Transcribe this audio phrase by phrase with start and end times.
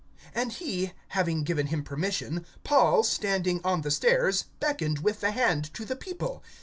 [0.35, 5.71] (40)And he having given him permission, Paul, standing on the stairs, beckoned with the hand
[5.75, 6.43] to the people.